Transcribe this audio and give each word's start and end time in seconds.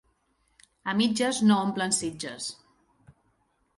A 0.93 0.95
mitges 1.01 1.43
no 1.49 1.59
omplen 1.67 1.93
sitges. 1.99 2.49